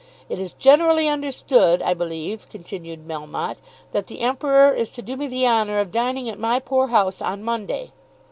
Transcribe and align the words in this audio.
"It 0.29 0.39
is 0.39 0.53
generally 0.53 1.07
understood, 1.07 1.83
I 1.83 1.93
believe," 1.93 2.49
continued 2.49 3.03
Melmotte, 3.07 3.57
"that 3.91 4.07
the 4.07 4.21
Emperor 4.21 4.73
is 4.73 4.91
to 4.93 5.03
do 5.03 5.15
me 5.15 5.27
the 5.27 5.45
honour 5.45 5.77
of 5.77 5.91
dining 5.91 6.27
at 6.27 6.39
my 6.39 6.59
poor 6.59 6.87
house 6.87 7.21
on 7.21 7.43
Monday. 7.43 7.91